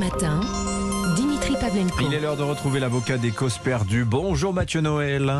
[0.00, 0.40] matin,
[1.14, 1.98] Dimitri Pavlenko.
[2.00, 4.04] Il est l'heure de retrouver l'avocat des causes perdues.
[4.06, 5.30] Bonjour Mathieu Noël.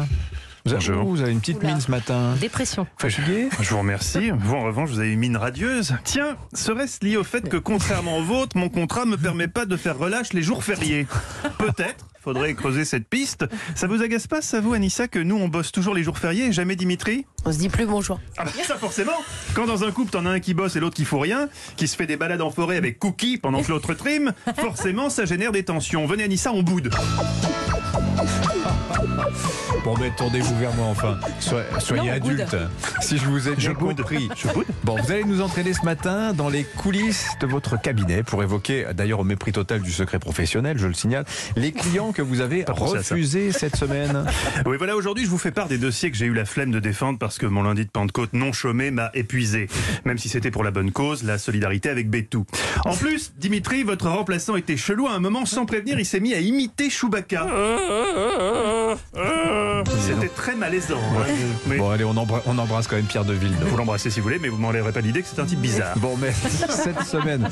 [0.67, 1.05] Vous avez, Bonjour.
[1.05, 1.69] vous avez une petite Oula.
[1.71, 2.35] mine ce matin.
[2.39, 2.87] Dépression.
[2.99, 3.49] Fatigué?
[3.59, 4.31] Je vous remercie.
[4.39, 5.97] Vous, en revanche, vous avez une mine radieuse.
[6.05, 9.77] Tiens, serait-ce lié au fait que, contrairement au vôtre, mon contrat me permet pas de
[9.79, 11.07] faire relâche les jours fériés?
[11.59, 12.07] Peut-être.
[12.23, 13.47] Faudrait creuser cette piste.
[13.75, 16.47] Ça vous agace pas, ça vous, Anissa, que nous, on bosse toujours les jours fériés
[16.47, 18.21] et jamais Dimitri On se dit plus bonjour.
[18.37, 19.13] ah bah, ça forcément
[19.55, 21.89] Quand dans un couple t'en as un qui bosse et l'autre qui fout rien, qui
[21.89, 25.53] se fait des balades en forêt avec Cookie pendant que l'autre trime, forcément ça génère
[25.53, 26.07] des tensions.
[26.07, 26.91] Venez Anissa, on boude.
[29.85, 31.19] Bon, mais tournez-vous vers moi enfin.
[31.39, 32.41] Soyez, soyez Non, on boude.
[32.43, 32.57] adulte.
[33.01, 33.97] Si je vous ai bien boude.
[33.97, 34.29] compris.
[34.37, 38.23] Je boude Bon, vous allez nous entraîner ce matin dans les coulisses de votre cabinet
[38.23, 41.25] pour évoquer, d'ailleurs au mépris total du secret professionnel, je le signale,
[41.57, 44.25] les clients que vous avez refusés cette semaine.
[44.67, 46.81] Oui, voilà, aujourd'hui, je vous fais part des dossiers que j'ai eu la flemme de
[46.81, 49.69] défendre parce que mon lundi de Pentecôte non chômé m'a épuisé.
[50.05, 52.45] Même si c'était pour la bonne cause, la solidarité avec Bétou.
[52.85, 56.35] En plus, Dimitri, votre remplaçant était chelou à un moment, sans prévenir, il s'est mis
[56.35, 57.47] à imiter Chewbacca.
[60.01, 60.99] C'était très malaisant.
[60.99, 61.25] hein.
[61.79, 63.53] Bon, allez, on, embra- on embrasse quand même Pierre de Ville.
[63.67, 65.97] vous l'embrassez si vous voulez, mais vous m'enlèverez pas l'idée que c'est un type bizarre.
[65.99, 66.33] Bon, mais
[66.69, 67.49] cette semaine,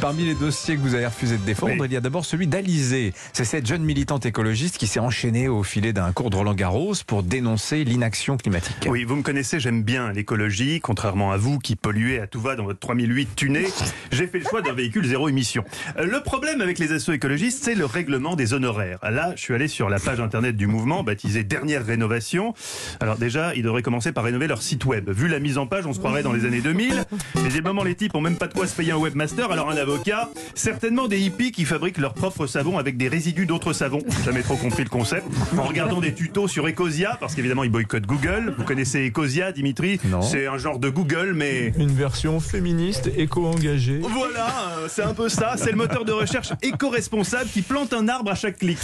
[0.00, 1.86] parmi les dossiers que vous avez refusé de défendre, Oui.
[1.86, 3.12] il y a d'abord celui d'Alizé.
[3.32, 6.94] C'est cette jeune militante écologiste qui s'est enchaînée au filet d'un cours de Roland Garros
[7.06, 8.86] pour dénoncer l'inaction climatique.
[8.88, 12.56] Oui, vous me connaissez, j'aime bien l'écologie, contrairement à vous qui polluez à tout va
[12.56, 13.66] dans votre 3008 tuné.
[14.10, 15.64] J'ai fait le choix d'un véhicule zéro émission.
[15.98, 18.98] Euh, Le problème avec les assos écologistes, c'est le règlement des honoraires.
[19.02, 22.54] Là, je suis allé sur la page internet du mouvement, baptisée Dernière Rénovation.
[23.00, 25.10] Alors déjà, ils devraient commencer par rénover leur site web.
[25.10, 27.04] Vu la mise en page, on se croirait dans les années 2000.
[27.36, 30.28] Visiblement, les types ont même pas de quoi se payer un webmaster, alors un avocat.
[30.54, 34.02] Certainement des hippies qui fabriquent leur propre savon avec des résidus d'autres savons.
[34.24, 35.26] Jamais trop compris le concept.
[35.56, 38.54] En regardant des tutos sur Ecosia, parce qu'évidemment, ils boycottent Google.
[38.58, 39.98] Vous connaissez Ecosia, Dimitri?
[40.04, 40.20] Non.
[40.20, 41.72] C'est un genre de Google, mais...
[41.78, 44.00] Une version féministe, éco-engagée.
[44.02, 44.52] Voilà,
[44.88, 45.54] c'est un peu ça.
[45.56, 48.78] C'est le moteur de recherche éco-responsable qui plante un arbre à chaque clic.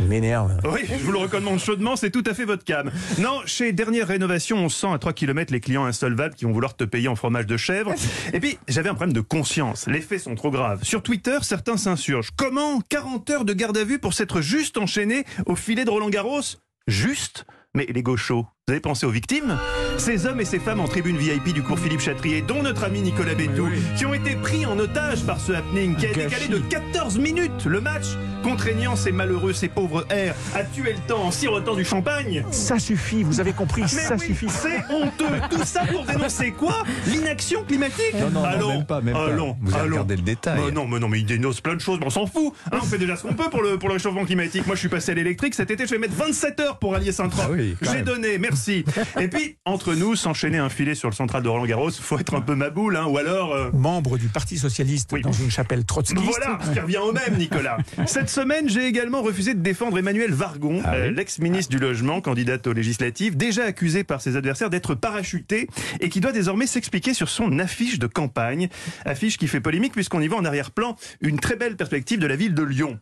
[0.00, 0.58] Il m'énerve.
[0.64, 2.90] Oui, je vous le recommande chaudement, c'est tout à fait votre cam.
[3.18, 6.74] Non, chez Dernière Rénovation, on sent à 3 km les clients insolvables qui vont vouloir
[6.74, 7.94] te payer en fromage de chèvre.
[8.32, 9.86] Et puis, j'avais un problème de conscience.
[9.86, 10.82] Les faits sont trop graves.
[10.84, 12.30] Sur Twitter, certains s'insurgent.
[12.36, 16.08] Comment 40 heures de garde à vue pour s'être juste enchaîné au filet de Roland
[16.08, 16.40] Garros?
[16.86, 17.44] Juste?
[17.72, 19.56] Mais les gauchos, vous avez pensé aux victimes?
[19.96, 23.00] Ces hommes et ces femmes en tribune VIP du cours Philippe Chatrier, dont notre ami
[23.00, 26.58] Nicolas Bétou, qui ont été pris en otage par ce happening qui a décalé de
[26.58, 28.04] 14 minutes le match,
[28.42, 32.44] contraignant ces malheureux, ces pauvres airs à tuer le temps en sirotant du champagne.
[32.50, 34.48] Ça suffit, vous avez compris, Mais ça oui, suffit.
[34.48, 35.24] c'est honteux.
[35.50, 36.82] Tout ça pour dénoncer quoi?
[37.06, 38.14] L'inaction climatique?
[38.14, 39.26] Non, non, non, Allons, même pas, même pas.
[39.26, 39.90] allons, Vous avez allons.
[39.90, 40.60] regardé le détail.
[40.60, 42.52] Bah non, mais non, mais il dénonce plein de choses, mais on s'en fout.
[42.72, 44.66] Hein, on fait déjà ce qu'on peut pour le, pour le réchauffement climatique.
[44.66, 45.54] Moi, je suis passé à l'électrique.
[45.54, 47.44] Cet été, je vais mettre 27 heures pour allier Saint-Trope.
[47.48, 48.84] Ah oui, J'ai donné, merci.
[49.18, 52.34] Et puis, entre nous, s'enchaîner un filet sur le central de Roland Garros, faut être
[52.34, 53.52] un peu maboule, hein, ou alors.
[53.54, 55.22] euh, Membre du Parti Socialiste Oui.
[55.22, 56.20] dans une chapelle trotskiste.
[56.22, 57.78] voilà, ce qui revient au même, Nicolas.
[58.06, 62.20] Cette semaine, j'ai également refusé de défendre Emmanuel Vargon, Ah oui euh, l'ex-ministre du Logement,
[62.20, 65.68] candidate aux législatives, déjà accusé par ses adversaires d'être parachuté
[66.00, 68.68] et qui doit désormais s'expliquer sur son affiche de campagne.
[69.04, 72.36] Affiche qui fait polémique puisqu'on y voit en arrière-plan une très belle perspective de la
[72.36, 72.98] ville de Lyon.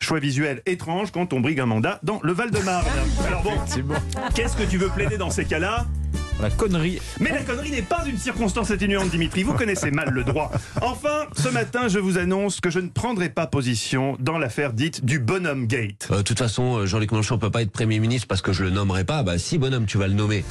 [0.00, 2.86] Choix visuel étrange quand on brigue un mandat dans le Val-de-Marne.
[3.26, 3.52] Alors bon.
[4.34, 5.86] qu'est-ce que tu veux plaider dans ces cas-là?
[6.42, 6.98] La connerie.
[7.20, 9.44] mais la connerie n'est pas une circonstance atténuante, Dimitri.
[9.44, 10.50] Vous connaissez mal le droit.
[10.80, 15.04] Enfin, ce matin, je vous annonce que je ne prendrai pas position dans l'affaire dite
[15.04, 16.08] du Bonhomme Gate.
[16.10, 18.64] Euh, De toute façon, euh, Jean-Luc Mélenchon peut pas être Premier ministre parce que je
[18.64, 19.22] le nommerai pas.
[19.22, 20.44] Bah si, bonhomme, tu vas le nommer.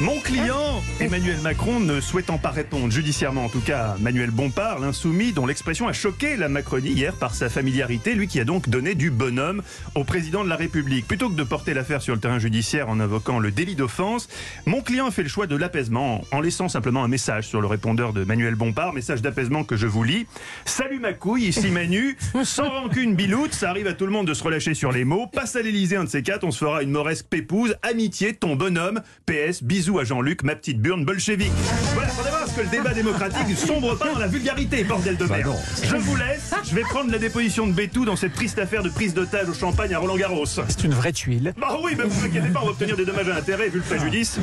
[0.00, 5.32] Mon client, Emmanuel Macron, ne souhaitant pas répondre judiciairement, en tout cas Manuel Bompard, l'insoumis,
[5.32, 8.96] dont l'expression a choqué la Macronie hier par sa familiarité, lui qui a donc donné
[8.96, 9.62] du bonhomme
[9.94, 11.06] au président de la République.
[11.06, 14.28] Plutôt que de porter l'affaire sur le terrain judiciaire en invoquant le délit d'offense,
[14.66, 17.68] mon client a fait le choix de l'apaisement en laissant simplement un message sur le
[17.68, 20.26] répondeur de Manuel Bompard, message d'apaisement que je vous lis.
[20.64, 24.34] Salut ma couille, ici Manu, sans rancune biloute, ça arrive à tout le monde de
[24.34, 25.28] se relâcher sur les mots.
[25.28, 27.76] Passe à l'Elysée, un de ces quatre, on se fera une moresque pépouse.
[27.82, 29.00] Amitié, ton bonhomme.
[29.26, 31.52] PS, bisous à Jean-Luc, ma petite burne bolchevique.
[31.94, 35.26] Voilà, faudrait voir que le débat démocratique ne sombre pas dans la vulgarité, bordel de
[35.26, 35.56] Bah merde.
[35.82, 38.88] Je vous laisse, je vais prendre la déposition de Bétou dans cette triste affaire de
[38.88, 40.46] prise d'otage au champagne à Roland Garros.
[40.46, 41.54] C'est une vraie tuile.
[41.60, 43.84] Bah oui, mais vous inquiétez pas, on va obtenir des dommages à intérêt vu le
[43.84, 44.38] préjudice.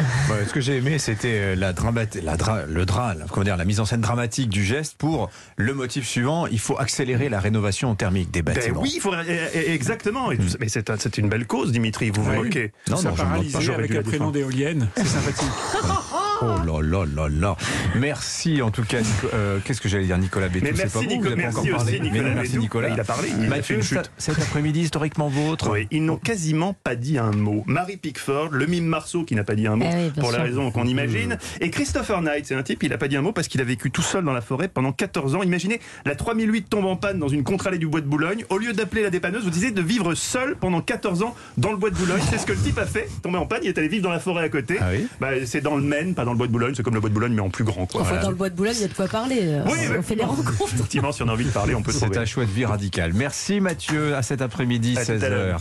[0.48, 1.74] Ce que j'ai aimé, c'était euh, la
[2.24, 2.86] la dra- le
[3.31, 6.45] comment dire, la mise en scène dramatique du geste pour le motif suivant.
[6.48, 8.81] Il faut accélérer la rénovation thermique des Ben bâtiments.
[8.81, 10.31] oui, il faudrait, eh, eh, exactement.
[10.31, 12.71] Et tout ça- Mais c'est un- c'est une belle cause, Dimitri, vous vous moquez.
[12.89, 14.89] Non, ça non, paralysé avec un prénom d'éolienne.
[14.98, 16.04] C'est 很好
[16.44, 17.56] Oh là là là là.
[17.96, 18.98] Merci en tout cas.
[19.34, 21.42] Euh, Qu'est-ce que j'allais dire, Nicolas Bétou Mais merci, pas vous, Nico- vous avez pas
[21.52, 22.62] merci aussi, Nicolas Mais merci Bétou.
[22.62, 22.90] Nicolas.
[22.90, 24.12] Il a parlé, il a fait Mathieu, une chute.
[24.18, 25.70] cet- après-midi historiquement vôtre.
[25.72, 27.64] Oui, ils n'ont quasiment pas dit un mot.
[27.68, 30.42] Marie Pickford, le mime Marceau qui n'a pas dit un mot, Eh oui, pour la
[30.44, 31.38] raison qu'on imagine.
[31.60, 33.64] Et Christopher Knight, c'est un type, il n'a pas dit un mot parce qu'il a
[33.64, 35.44] vécu tout seul dans la forêt pendant 14 ans.
[35.44, 38.46] Imaginez, la 3008 tombe en panne dans une contre-allée du bois de Boulogne.
[38.50, 41.78] Au lieu d'appeler la dépanneuse, vous disiez de vivre seul pendant 14 ans dans le
[41.78, 42.22] bois de Boulogne.
[42.30, 43.08] C'est ce que le type a fait.
[43.22, 44.78] Tombé en panne, il est allé vivre dans la forêt à côté.
[44.82, 46.74] Ah oui Bah, c'est dans le Maine, pas dans le bois de Boulogne.
[46.75, 47.86] C'est comme le bois de Boulogne, mais en plus grand.
[47.86, 48.01] Quoi.
[48.01, 48.24] Enfin, Voilà.
[48.24, 49.39] dans le bois de Boulogne, il y a de quoi parler.
[49.44, 50.51] euh, Oui, on mais- fait les rencontres.
[50.74, 53.12] Effectivement, si on a envie de parler, on peut C'est un chouette vie radicale.
[53.13, 55.57] Merci Mathieu, à cet après-midi, À tout à l'heure.
[55.57, 55.60] 16h.